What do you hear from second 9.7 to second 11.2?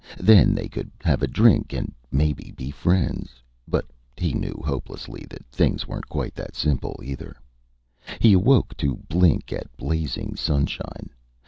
blazing sunshine.